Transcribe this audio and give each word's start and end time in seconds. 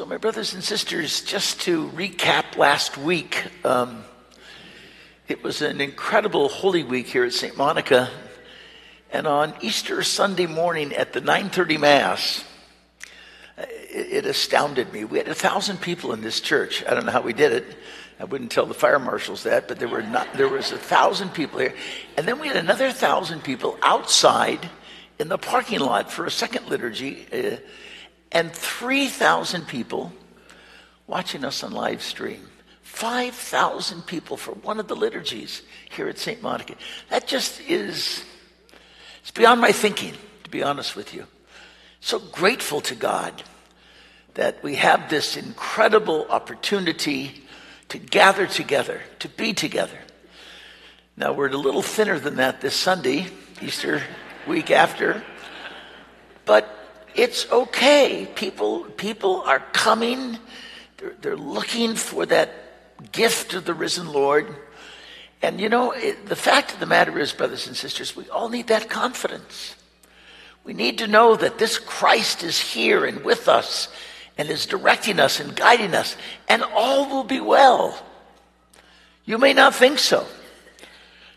So, 0.00 0.06
my 0.06 0.16
brothers 0.16 0.54
and 0.54 0.64
sisters, 0.64 1.20
just 1.20 1.60
to 1.64 1.88
recap 1.90 2.56
last 2.56 2.96
week, 2.96 3.44
um, 3.66 4.02
it 5.28 5.44
was 5.44 5.60
an 5.60 5.82
incredible 5.82 6.48
Holy 6.48 6.82
Week 6.82 7.06
here 7.06 7.24
at 7.24 7.34
St. 7.34 7.54
Monica. 7.54 8.08
And 9.12 9.26
on 9.26 9.52
Easter 9.60 10.02
Sunday 10.02 10.46
morning 10.46 10.94
at 10.94 11.12
the 11.12 11.20
9:30 11.20 11.78
Mass, 11.78 12.44
it, 13.58 14.24
it 14.24 14.24
astounded 14.24 14.90
me. 14.90 15.04
We 15.04 15.18
had 15.18 15.28
a 15.28 15.34
thousand 15.34 15.82
people 15.82 16.14
in 16.14 16.22
this 16.22 16.40
church. 16.40 16.82
I 16.86 16.94
don't 16.94 17.04
know 17.04 17.12
how 17.12 17.20
we 17.20 17.34
did 17.34 17.52
it. 17.52 17.66
I 18.18 18.24
wouldn't 18.24 18.50
tell 18.50 18.64
the 18.64 18.72
fire 18.72 18.98
marshals 18.98 19.42
that, 19.42 19.68
but 19.68 19.78
there 19.78 19.88
were 19.88 20.00
not, 20.00 20.32
there 20.32 20.48
was 20.48 20.72
a 20.72 20.78
thousand 20.78 21.34
people 21.34 21.58
here, 21.58 21.74
and 22.16 22.26
then 22.26 22.38
we 22.38 22.48
had 22.48 22.56
another 22.56 22.90
thousand 22.90 23.44
people 23.44 23.78
outside 23.82 24.70
in 25.18 25.28
the 25.28 25.36
parking 25.36 25.80
lot 25.80 26.10
for 26.10 26.24
a 26.24 26.30
second 26.30 26.68
liturgy, 26.68 27.26
uh, 27.30 27.56
and 28.32 28.52
three 28.52 29.08
thousand 29.08 29.66
people 29.66 30.12
watching 31.06 31.44
us 31.44 31.62
on 31.62 31.72
live 31.72 32.02
stream. 32.02 32.46
5,000 32.82 34.02
people 34.02 34.36
for 34.36 34.52
one 34.52 34.80
of 34.80 34.88
the 34.88 34.96
liturgies 34.96 35.62
here 35.90 36.08
at 36.08 36.18
St. 36.18 36.42
Monica. 36.42 36.74
That 37.08 37.26
just 37.26 37.60
is, 37.62 38.24
it's 39.22 39.30
beyond 39.30 39.60
my 39.60 39.70
thinking, 39.70 40.14
to 40.44 40.50
be 40.50 40.62
honest 40.62 40.96
with 40.96 41.14
you. 41.14 41.26
So 42.00 42.18
grateful 42.18 42.80
to 42.82 42.94
God 42.96 43.42
that 44.34 44.62
we 44.62 44.74
have 44.74 45.08
this 45.08 45.36
incredible 45.36 46.26
opportunity 46.28 47.44
to 47.88 47.98
gather 47.98 48.46
together, 48.46 49.00
to 49.20 49.28
be 49.28 49.52
together. 49.52 49.98
Now, 51.16 51.32
we're 51.32 51.48
a 51.48 51.56
little 51.56 51.82
thinner 51.82 52.18
than 52.18 52.36
that 52.36 52.60
this 52.60 52.74
Sunday, 52.74 53.28
Easter 53.62 54.02
week 54.46 54.70
after, 54.70 55.22
but 56.44 56.68
it's 57.14 57.50
okay. 57.50 58.28
People, 58.34 58.84
people 58.84 59.42
are 59.42 59.60
coming, 59.72 60.38
they're, 60.96 61.14
they're 61.20 61.36
looking 61.36 61.94
for 61.94 62.26
that 62.26 63.12
gift 63.12 63.54
of 63.54 63.64
the 63.64 63.74
risen 63.74 64.12
Lord. 64.12 64.54
And 65.42 65.60
you 65.60 65.68
know, 65.68 65.92
it, 65.92 66.26
the 66.26 66.36
fact 66.36 66.72
of 66.72 66.80
the 66.80 66.86
matter 66.86 67.18
is, 67.18 67.32
brothers 67.32 67.66
and 67.66 67.76
sisters, 67.76 68.14
we 68.14 68.28
all 68.28 68.48
need 68.48 68.66
that 68.68 68.90
confidence. 68.90 69.76
We 70.64 70.74
need 70.74 70.98
to 70.98 71.06
know 71.06 71.36
that 71.36 71.58
this 71.58 71.78
Christ 71.78 72.42
is 72.42 72.60
here 72.60 73.04
and 73.06 73.24
with 73.24 73.48
us 73.48 73.88
and 74.36 74.48
is 74.48 74.66
directing 74.66 75.18
us 75.18 75.40
and 75.40 75.56
guiding 75.56 75.94
us, 75.94 76.16
and 76.48 76.62
all 76.62 77.08
will 77.08 77.24
be 77.24 77.40
well. 77.40 78.00
You 79.24 79.38
may 79.38 79.52
not 79.52 79.74
think 79.74 79.98
so. 79.98 80.26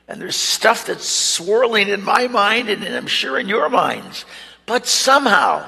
And 0.08 0.22
there's 0.22 0.36
stuff 0.36 0.86
that's 0.88 1.08
swirling 1.08 1.90
in 1.90 2.04
my 2.04 2.28
mind 2.28 2.70
and 2.70 2.84
I'm 2.84 3.08
sure 3.08 3.40
in 3.40 3.48
your 3.48 3.70
minds. 3.70 4.26
But 4.66 4.88
somehow, 4.88 5.66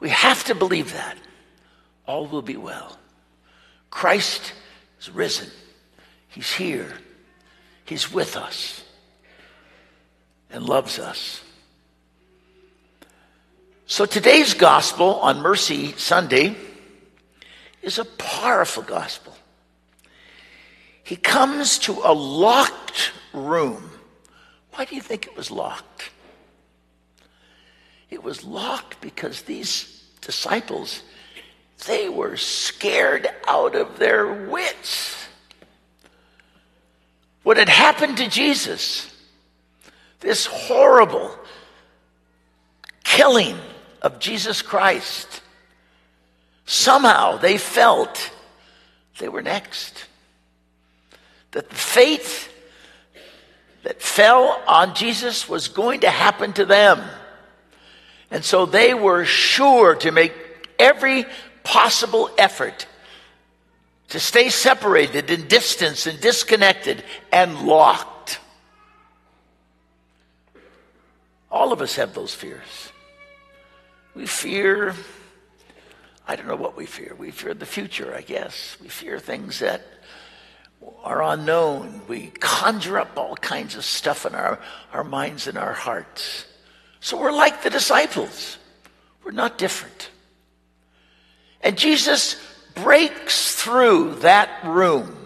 we 0.00 0.08
have 0.10 0.44
to 0.44 0.54
believe 0.54 0.92
that. 0.92 1.16
All 2.06 2.26
will 2.26 2.42
be 2.42 2.56
well. 2.56 2.98
Christ 3.90 4.52
is 5.00 5.10
risen. 5.10 5.50
He's 6.28 6.52
here. 6.52 6.92
He's 7.84 8.12
with 8.12 8.36
us 8.36 8.84
and 10.50 10.64
loves 10.64 10.98
us. 10.98 11.42
So 13.86 14.04
today's 14.04 14.54
gospel 14.54 15.14
on 15.16 15.40
Mercy 15.40 15.92
Sunday 15.92 16.54
is 17.82 17.98
a 17.98 18.04
powerful 18.04 18.82
gospel. 18.82 19.34
He 21.02 21.16
comes 21.16 21.78
to 21.80 21.92
a 22.04 22.12
locked 22.12 23.12
room. 23.32 23.90
Why 24.72 24.84
do 24.84 24.94
you 24.94 25.00
think 25.00 25.26
it 25.26 25.34
was 25.34 25.50
locked? 25.50 26.10
It 28.10 28.22
was 28.22 28.44
locked 28.44 29.00
because 29.00 29.42
these 29.42 30.04
disciples 30.20 31.02
they 31.86 32.08
were 32.08 32.36
scared 32.36 33.28
out 33.46 33.74
of 33.74 33.98
their 33.98 34.48
wits. 34.48 35.16
What 37.44 37.56
had 37.56 37.68
happened 37.68 38.16
to 38.18 38.28
Jesus, 38.28 39.14
this 40.20 40.46
horrible 40.46 41.30
killing 43.04 43.56
of 44.02 44.18
Jesus 44.18 44.60
Christ, 44.60 45.40
somehow 46.66 47.38
they 47.38 47.58
felt 47.58 48.30
they 49.18 49.28
were 49.28 49.42
next. 49.42 50.04
That 51.52 51.70
the 51.70 51.76
fate 51.76 52.50
that 53.84 54.02
fell 54.02 54.60
on 54.66 54.94
Jesus 54.94 55.48
was 55.48 55.68
going 55.68 56.00
to 56.00 56.10
happen 56.10 56.52
to 56.54 56.66
them. 56.66 57.02
And 58.30 58.44
so 58.44 58.66
they 58.66 58.94
were 58.94 59.24
sure 59.24 59.94
to 59.96 60.10
make 60.10 60.34
every 60.78 61.24
possible 61.62 62.30
effort 62.38 62.86
to 64.08 64.20
stay 64.20 64.48
separated 64.48 65.30
and 65.30 65.48
distanced 65.48 66.06
and 66.06 66.20
disconnected 66.20 67.04
and 67.30 67.66
locked. 67.66 68.40
All 71.50 71.72
of 71.72 71.80
us 71.80 71.96
have 71.96 72.14
those 72.14 72.34
fears. 72.34 72.92
We 74.14 74.26
fear, 74.26 74.94
I 76.26 76.36
don't 76.36 76.48
know 76.48 76.56
what 76.56 76.76
we 76.76 76.86
fear. 76.86 77.14
We 77.18 77.30
fear 77.30 77.54
the 77.54 77.66
future, 77.66 78.14
I 78.14 78.22
guess. 78.22 78.76
We 78.80 78.88
fear 78.88 79.18
things 79.18 79.60
that 79.60 79.82
are 81.04 81.22
unknown. 81.22 82.02
We 82.08 82.32
conjure 82.40 82.98
up 82.98 83.16
all 83.16 83.36
kinds 83.36 83.76
of 83.76 83.84
stuff 83.84 84.26
in 84.26 84.34
our, 84.34 84.58
our 84.92 85.04
minds 85.04 85.46
and 85.46 85.56
our 85.56 85.72
hearts. 85.72 86.46
So 87.00 87.20
we're 87.20 87.32
like 87.32 87.62
the 87.62 87.70
disciples. 87.70 88.58
We're 89.24 89.32
not 89.32 89.58
different. 89.58 90.10
And 91.60 91.76
Jesus 91.76 92.36
breaks 92.74 93.54
through 93.54 94.16
that 94.16 94.64
room, 94.64 95.16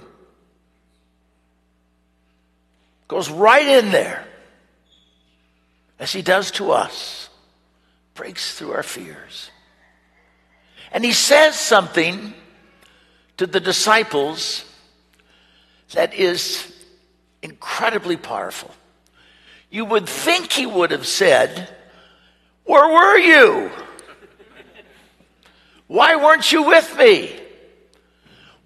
goes 3.08 3.30
right 3.30 3.66
in 3.66 3.90
there, 3.90 4.24
as 5.98 6.12
he 6.12 6.22
does 6.22 6.50
to 6.52 6.72
us, 6.72 7.28
breaks 8.14 8.58
through 8.58 8.72
our 8.72 8.82
fears. 8.82 9.50
And 10.90 11.04
he 11.04 11.12
says 11.12 11.58
something 11.58 12.34
to 13.36 13.46
the 13.46 13.60
disciples 13.60 14.64
that 15.92 16.14
is 16.14 16.72
incredibly 17.42 18.16
powerful. 18.16 18.70
You 19.72 19.86
would 19.86 20.06
think 20.06 20.52
he 20.52 20.66
would 20.66 20.90
have 20.90 21.06
said, 21.06 21.74
Where 22.64 22.92
were 22.92 23.16
you? 23.16 23.70
Why 25.86 26.14
weren't 26.16 26.52
you 26.52 26.64
with 26.64 26.94
me? 26.98 27.34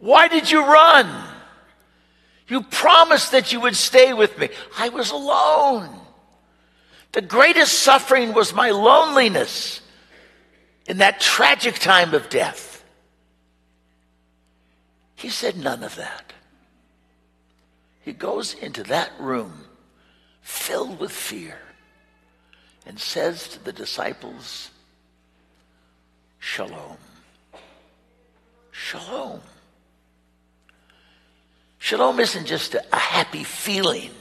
Why 0.00 0.27
did 0.27 0.50
you 0.50 0.66
run? 0.66 1.09
You 2.49 2.62
promised 2.62 3.31
that 3.31 3.53
you 3.53 3.61
would 3.61 3.77
stay 3.77 4.15
with 4.15 4.37
me. 4.37 4.49
I 4.77 4.89
was 4.89 5.12
alone. 5.12 5.89
The 7.12 7.22
greatest 7.22 7.83
suffering 7.83 8.33
was 8.33 8.53
my 8.53 8.72
loneliness 8.72 9.81
in 10.89 10.99
that 10.99 11.21
tragic 11.21 11.78
time 11.78 12.15
of 12.15 12.28
death. 12.28 12.84
He 15.15 15.28
said 15.28 15.56
none 15.56 15.84
of 15.84 15.95
that. 15.95 16.33
He 18.00 18.12
goes 18.12 18.55
into 18.55 18.83
that 18.84 19.12
room 19.21 19.66
filled 20.47 21.01
with 21.01 21.11
fear 21.11 21.59
and 22.87 23.01
says 23.01 23.49
to 23.49 23.65
the 23.65 23.73
disciples, 23.73 24.71
Shalom. 26.39 26.99
Shalom. 28.71 29.41
Shalom 31.79 32.21
isn't 32.21 32.47
just 32.47 32.77
a, 32.77 32.97
happy 32.97 33.43
feeling. 33.43 34.12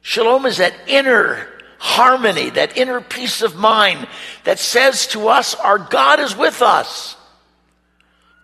Shalom 0.00 0.44
is 0.44 0.56
that 0.56 0.74
inner 0.88 1.46
harmony, 1.78 2.50
that 2.50 2.76
inner 2.76 3.00
peace 3.00 3.42
of 3.42 3.54
mind 3.54 4.08
that 4.42 4.58
says 4.58 5.06
to 5.08 5.28
us, 5.28 5.54
Our 5.54 5.78
God 5.78 6.18
is 6.18 6.36
with 6.36 6.62
us. 6.62 7.16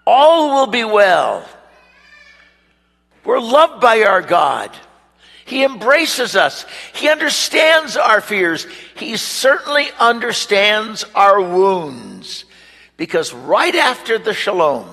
All 0.07 0.55
will 0.55 0.71
be 0.71 0.85
well. 0.85 1.49
We're 3.25 3.41
loved 3.41 3.81
by 3.81 4.03
our 4.03 4.23
God. 4.23 4.71
He 5.45 5.63
embraces 5.63 6.37
us. 6.37 6.65
He 6.95 7.09
understands 7.09 7.97
our 7.97 8.21
fears. 8.21 8.67
He 8.97 9.17
certainly 9.17 9.89
understands 9.99 11.05
our 11.15 11.41
wounds. 11.41 12.45
Because 12.97 13.33
right 13.33 13.75
after 13.75 14.19
the 14.19 14.33
shalom, 14.33 14.89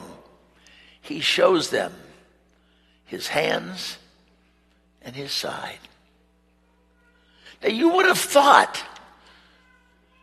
he 1.01 1.19
shows 1.21 1.69
them 1.69 1.93
his 3.05 3.27
hands 3.27 3.97
and 5.01 5.15
his 5.15 5.31
side. 5.31 5.79
Now, 7.63 7.69
you 7.69 7.89
would 7.89 8.05
have 8.05 8.17
thought 8.17 8.83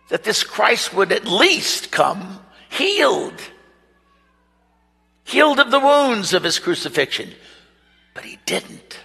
that 0.09 0.25
this 0.25 0.43
Christ 0.43 0.93
would 0.93 1.13
at 1.13 1.27
least 1.27 1.91
come 1.91 2.41
healed, 2.71 3.41
healed 5.25 5.61
of 5.61 5.71
the 5.71 5.81
wounds 5.81 6.35
of 6.35 6.43
his 6.43 6.59
crucifixion, 6.59 7.31
but 8.15 8.25
he 8.25 8.39
didn't. 8.45 8.99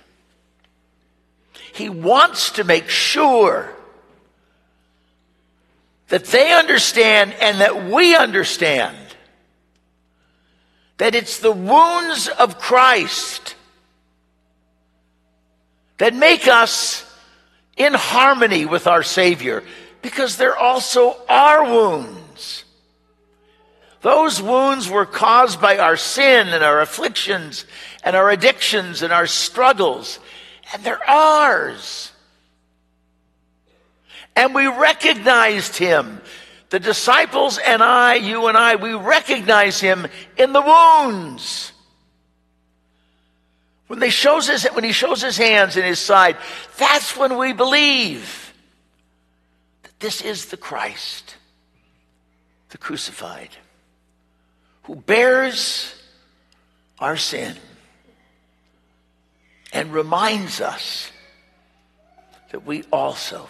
He 1.74 1.90
wants 1.90 2.52
to 2.52 2.64
make 2.64 2.88
sure 2.88 3.74
that 6.10 6.26
they 6.26 6.54
understand 6.54 7.34
and 7.34 7.60
that 7.60 7.86
we 7.90 8.16
understand 8.16 8.96
that 10.98 11.16
it's 11.16 11.40
the 11.40 11.52
wounds 11.52 12.28
of 12.28 12.60
Christ 12.60 13.56
that 15.98 16.14
make 16.14 16.48
us 16.48 17.04
in 17.76 17.94
harmony 17.94 18.66
with 18.66 18.86
our 18.86 19.02
Savior 19.04 19.64
because 20.04 20.38
they're 20.38 20.58
also 20.58 21.18
our 21.28 21.64
wounds. 21.64 22.64
Those 24.02 24.42
wounds 24.42 24.90
were 24.90 25.06
caused 25.06 25.60
by 25.62 25.78
our 25.78 25.98
sin 25.98 26.50
and 26.50 26.64
our 26.64 26.82
afflictions 26.82 27.66
and 28.04 28.16
our 28.16 28.30
addictions 28.30 29.02
and 29.02 29.14
our 29.14 29.26
struggles, 29.28 30.20
and 30.72 30.84
they're 30.84 31.10
ours. 31.10 32.12
And 34.36 34.56
we 34.56 34.68
recognized 34.68 35.78
him. 35.78 36.22
The 36.70 36.80
disciples 36.80 37.60
and 37.60 37.84
I, 37.84 38.16
you 38.16 38.48
and 38.48 38.58
I, 38.58 38.76
we 38.76 38.94
recognize 38.94 39.80
him 39.80 40.08
in 40.38 40.54
the 40.54 40.62
wounds. 40.62 41.72
When, 43.88 44.00
they 44.00 44.10
shows 44.10 44.48
his, 44.48 44.64
when 44.66 44.84
he 44.84 44.92
shows 44.92 45.22
his 45.22 45.38
hands 45.38 45.76
and 45.76 45.86
his 45.86 46.00
side, 46.00 46.38
that's 46.78 47.16
when 47.16 47.38
we 47.38 47.54
believe 47.54 48.54
that 49.84 50.00
this 50.00 50.22
is 50.22 50.48
the 50.48 50.58
Christ, 50.58 51.36
the 52.70 52.80
crucified 52.80 53.50
who 54.84 54.96
bears 54.96 55.96
our 57.00 57.18
sin 57.18 57.56
and 59.74 59.92
reminds 59.92 60.62
us 60.62 61.12
that 62.52 62.66
we 62.66 62.84
also 62.92 63.50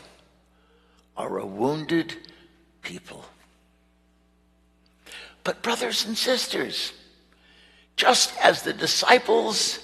are 1.17 1.37
a 1.37 1.45
wounded 1.45 2.15
people. 2.81 3.23
But, 5.43 5.61
brothers 5.61 6.05
and 6.05 6.17
sisters, 6.17 6.93
just 7.97 8.33
as 8.41 8.63
the 8.63 8.73
disciples 8.73 9.79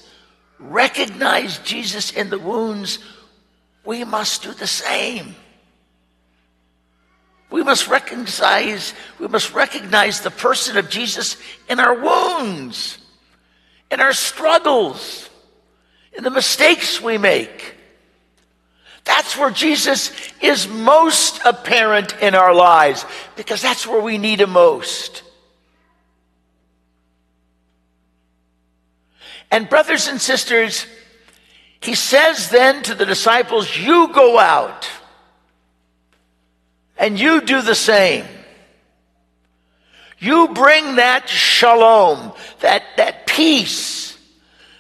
recognized 0.58 1.66
Jesus 1.66 2.12
in 2.12 2.30
the 2.30 2.40
wounds, 2.40 3.00
we 3.86 4.06
must 4.06 4.42
do 4.42 4.54
the 4.54 4.68
same. 4.68 5.36
We 7.50 7.64
must 7.64 7.88
recognize, 7.88 8.94
we 9.20 9.28
must 9.28 9.54
recognize 9.54 10.22
the 10.22 10.32
person 10.32 10.78
of 10.78 10.90
Jesus 10.90 11.36
in 11.68 11.80
our 11.80 11.96
wounds, 11.96 13.00
in 13.92 14.00
our 14.00 14.14
struggles, 14.14 15.29
in 16.14 16.24
the 16.24 16.30
mistakes 16.30 17.02
we 17.02 17.18
make. 17.18 17.76
That's 19.06 19.38
where 19.38 19.50
Jesus 19.50 20.12
is 20.42 20.68
most 20.68 21.42
apparent 21.46 22.16
in 22.22 22.36
our 22.36 22.54
lives 22.54 23.06
because 23.36 23.62
that's 23.62 23.88
where 23.88 24.02
we 24.02 24.18
need 24.18 24.42
him 24.42 24.52
most. 24.52 25.24
And, 29.52 29.68
brothers 29.68 30.08
and 30.08 30.22
sisters, 30.22 30.86
he 31.82 31.96
says 31.96 32.50
then 32.50 32.84
to 32.84 32.94
the 32.94 33.06
disciples, 33.06 33.76
You 33.76 34.14
go 34.14 34.38
out 34.38 34.88
and 36.98 37.20
you 37.20 37.42
do 37.42 37.62
the 37.62 37.76
same. 37.76 38.26
You 40.20 40.50
bring 40.50 40.98
that 40.98 41.30
shalom, 41.30 42.34
that, 42.60 42.84
that 42.98 43.26
peace, 43.26 44.09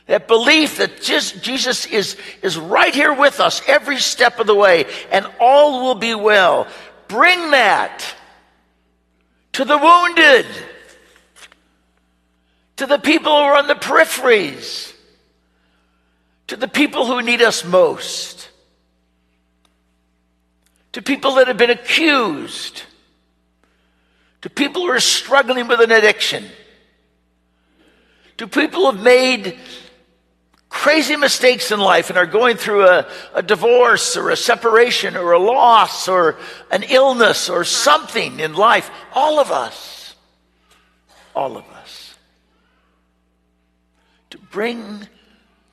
that 0.09 0.27
belief 0.27 0.79
that 0.79 1.01
just 1.01 1.41
Jesus 1.41 1.85
is, 1.85 2.17
is 2.41 2.57
right 2.57 2.93
here 2.93 3.13
with 3.13 3.39
us 3.39 3.61
every 3.67 3.99
step 3.99 4.39
of 4.39 4.47
the 4.47 4.55
way 4.55 4.85
and 5.11 5.25
all 5.39 5.83
will 5.83 5.95
be 5.95 6.15
well. 6.15 6.67
Bring 7.07 7.51
that 7.51 8.03
to 9.53 9.65
the 9.65 9.77
wounded, 9.77 10.45
to 12.77 12.85
the 12.87 12.99
people 12.99 13.31
who 13.31 13.37
are 13.37 13.57
on 13.57 13.67
the 13.67 13.75
peripheries, 13.75 14.93
to 16.47 16.55
the 16.55 16.67
people 16.67 17.05
who 17.05 17.21
need 17.21 17.41
us 17.41 17.63
most 17.63 18.49
to 20.91 21.03
people 21.03 21.35
that 21.35 21.47
have 21.47 21.57
been 21.57 21.69
accused, 21.69 22.83
to 24.41 24.49
people 24.49 24.81
who 24.81 24.89
are 24.89 24.99
struggling 24.99 25.67
with 25.67 25.79
an 25.79 25.91
addiction, 25.91 26.45
to 28.37 28.47
people 28.47 28.81
who 28.81 28.95
have 28.95 29.03
made 29.03 29.59
crazy 30.69 31.15
mistakes 31.15 31.71
in 31.71 31.79
life 31.79 32.09
and 32.09 32.17
are 32.17 32.27
going 32.27 32.55
through 32.55 32.87
a, 32.87 33.07
a 33.33 33.41
divorce 33.41 34.15
or 34.15 34.29
a 34.29 34.37
separation 34.37 35.17
or 35.17 35.31
a 35.31 35.39
loss 35.39 36.07
or 36.07 36.37
an 36.71 36.83
illness 36.83 37.49
or 37.49 37.63
something 37.63 38.39
in 38.39 38.53
life. 38.53 38.89
All 39.13 39.39
of 39.39 39.51
us, 39.51 40.15
all 41.35 41.57
of 41.57 41.67
us, 41.69 42.15
to 44.29 44.37
bring 44.37 45.07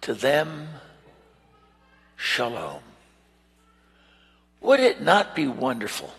to 0.00 0.14
them 0.14 0.68
shalom. 2.16 2.80
Would 4.62 4.80
it 4.80 5.02
not 5.02 5.36
be 5.36 5.46
wonderful, 5.46 6.12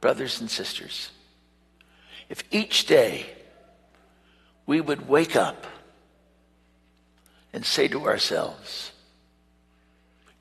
brothers 0.00 0.40
and 0.40 0.50
sisters, 0.50 1.10
if 2.28 2.44
each 2.50 2.86
day 2.86 3.26
we 4.66 4.80
would 4.80 5.08
wake 5.08 5.34
up 5.34 5.66
and 7.56 7.64
say 7.64 7.88
to 7.88 8.04
ourselves, 8.04 8.92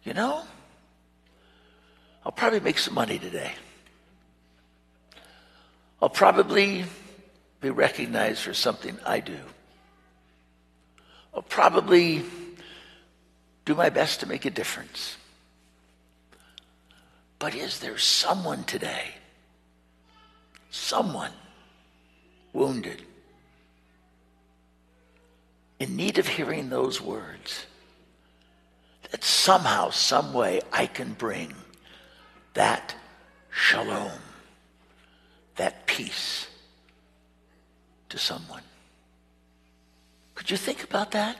you 0.04 0.14
know, 0.14 0.44
I'll 2.26 2.34
probably 2.34 2.60
make 2.60 2.78
some 2.78 2.94
money 2.94 3.18
today. 3.18 3.54
I'll 6.02 6.10
probably 6.10 6.84
be 7.62 7.70
recognized 7.70 8.42
for 8.42 8.54
something 8.54 8.98
I 9.06 9.22
do. 9.22 9.38
I'll 11.34 11.42
probably 11.42 12.26
do 13.64 13.76
my 13.76 13.90
best 13.90 14.20
to 14.20 14.28
make 14.28 14.44
a 14.44 14.50
difference. 14.50 15.16
But 17.40 17.56
is 17.56 17.80
there 17.80 17.98
someone 17.98 18.66
today, 18.66 19.14
someone 20.70 21.32
wounded, 22.52 23.04
in 25.80 25.96
need 25.96 26.18
of 26.18 26.28
hearing 26.28 26.70
those 26.70 27.02
words? 27.02 27.66
That 29.12 29.24
somehow, 29.24 29.92
some 29.92 30.34
way, 30.34 30.62
I 30.72 30.88
can 30.88 31.14
bring 31.14 31.54
that 32.54 32.96
shalom, 33.52 34.20
that 35.56 35.86
peace 35.86 36.48
to 38.10 38.18
someone. 38.18 38.64
Could 40.34 40.52
you 40.52 40.58
think 40.58 40.84
about 40.84 41.12
that? 41.12 41.38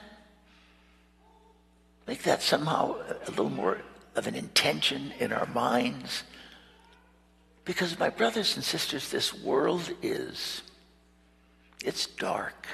Make 2.06 2.22
that 2.22 2.42
somehow 2.42 2.96
a 3.26 3.30
little 3.30 3.50
more 3.50 3.78
of 4.14 4.26
an 4.26 4.34
intention 4.34 5.12
in 5.18 5.32
our 5.32 5.46
minds. 5.46 6.22
Because, 7.64 7.98
my 7.98 8.08
brothers 8.08 8.54
and 8.54 8.64
sisters, 8.64 9.10
this 9.10 9.34
world 9.34 9.90
is, 10.00 10.62
it's 11.84 12.06
dark. 12.06 12.66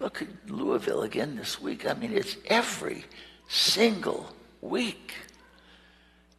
Look 0.00 0.22
at 0.22 0.28
Louisville 0.50 1.02
again 1.02 1.36
this 1.36 1.60
week. 1.60 1.86
I 1.86 1.92
mean, 1.92 2.12
it's 2.12 2.36
every 2.46 3.04
single 3.48 4.34
week. 4.62 5.12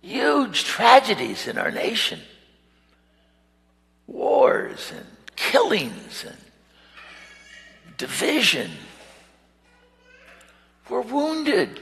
Huge 0.01 0.63
tragedies 0.63 1.47
in 1.47 1.57
our 1.57 1.71
nation 1.71 2.19
wars 4.07 4.91
and 4.93 5.05
killings 5.35 6.25
and 6.27 6.37
division. 7.97 8.71
We're 10.89 11.01
wounded. 11.01 11.79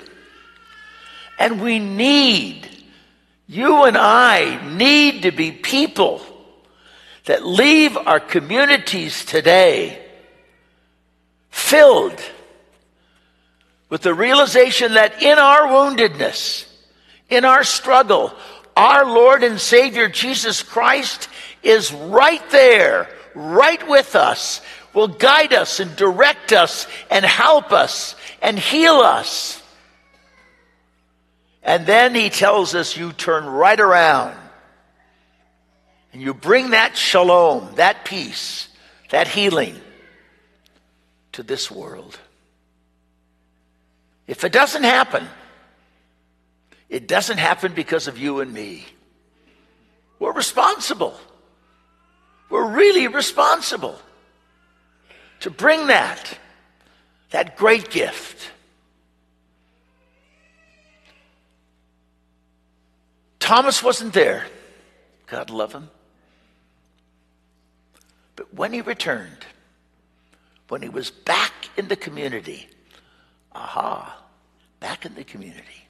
And 1.40 1.62
we 1.62 1.80
need, 1.80 2.68
you 3.48 3.86
and 3.86 3.98
I 3.98 4.62
need 4.76 5.24
to 5.24 5.32
be 5.32 5.52
people 5.52 6.22
that 7.26 7.46
leave 7.46 7.96
our 7.98 8.20
communities 8.20 9.24
today 9.24 10.09
filled 11.70 12.20
with 13.90 14.02
the 14.02 14.14
realization 14.14 14.94
that 14.94 15.22
in 15.22 15.38
our 15.38 15.68
woundedness, 15.68 16.68
in 17.30 17.46
our 17.46 17.64
struggle, 17.64 18.34
our 18.76 19.06
Lord 19.06 19.44
and 19.44 19.60
Savior 19.60 20.10
Jesus 20.10 20.64
Christ 20.64 21.30
is 21.62 21.94
right 21.94 22.48
there, 22.50 23.08
right 23.36 23.88
with 23.88 24.16
us, 24.16 24.62
will 24.94 25.08
guide 25.08 25.54
us 25.54 25.80
and 25.80 25.96
direct 25.96 26.54
us 26.54 26.88
and 27.12 27.24
help 27.24 27.72
us 27.72 28.16
and 28.42 28.58
heal 28.58 28.96
us. 28.96 29.62
And 31.62 31.86
then 31.86 32.16
he 32.16 32.30
tells 32.30 32.74
us 32.74 32.98
you 32.98 33.12
turn 33.12 33.46
right 33.46 33.80
around 33.80 34.36
and 36.14 36.22
you 36.22 36.34
bring 36.34 36.72
that 36.72 36.98
shalom, 36.98 37.76
that 37.76 38.06
peace, 38.06 38.68
that 39.12 39.28
healing 39.28 39.80
to 41.40 41.44
this 41.44 41.72
world. 41.72 42.20
If 44.28 44.44
it 44.44 44.52
doesn't 44.52 44.84
happen, 44.84 45.26
it 46.90 47.08
doesn't 47.08 47.38
happen 47.38 47.74
because 47.74 48.10
of 48.10 48.18
you 48.18 48.42
and 48.42 48.54
me. 48.54 48.86
We're 50.20 50.34
responsible. 50.34 51.18
We're 52.50 52.68
really 52.68 53.08
responsible. 53.08 53.98
to 55.40 55.50
bring 55.50 55.88
that, 55.88 56.38
that 57.30 57.56
great 57.56 57.90
gift. 57.90 58.52
Thomas 63.40 63.82
wasn't 63.82 64.12
there. 64.12 64.46
God 65.28 65.50
love 65.50 65.72
him. 65.72 65.90
But 68.36 68.54
when 68.54 68.74
he 68.74 68.82
returned, 68.82 69.46
when 70.70 70.82
he 70.84 70.90
was 70.90 71.10
back 71.10 71.54
in 71.78 71.88
the 71.88 71.96
community, 71.96 72.70
aha, 73.52 74.24
back 74.80 75.06
in 75.06 75.16
the 75.16 75.24
community, 75.24 75.88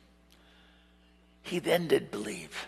he 1.43 1.59
then 1.59 1.87
did 1.87 2.09
believe. 2.09 2.67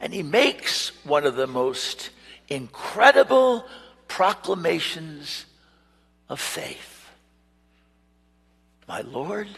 And 0.00 0.12
he 0.12 0.22
makes 0.22 0.90
one 1.04 1.24
of 1.24 1.34
the 1.34 1.46
most 1.46 2.10
incredible 2.48 3.64
proclamations 4.06 5.46
of 6.28 6.38
faith. 6.38 7.10
My 8.86 9.00
Lord 9.00 9.48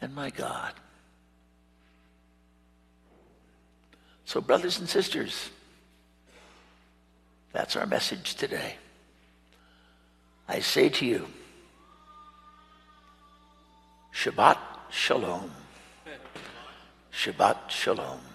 and 0.00 0.14
my 0.14 0.30
God. 0.30 0.74
So, 4.26 4.40
brothers 4.40 4.78
and 4.78 4.88
sisters, 4.88 5.50
that's 7.52 7.76
our 7.76 7.86
message 7.86 8.34
today. 8.34 8.76
I 10.48 10.60
say 10.60 10.88
to 10.90 11.06
you, 11.06 11.26
Shabbat 14.14 14.58
Shalom. 14.90 15.50
Shabbat 17.12 17.70
Shalom. 17.70 18.33